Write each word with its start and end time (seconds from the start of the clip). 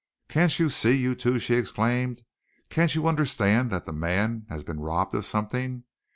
"Can't 0.29 0.57
you 0.57 0.71
see, 0.71 0.97
you 0.97 1.13
two," 1.13 1.37
she 1.37 1.53
exclaimed, 1.57 2.23
"can't 2.71 2.95
you 2.95 3.07
understand 3.07 3.69
that 3.69 3.85
the 3.85 3.93
man 3.93 4.47
has 4.49 4.63
been 4.63 4.79
robbed 4.79 5.13
of 5.13 5.25
something? 5.25 5.83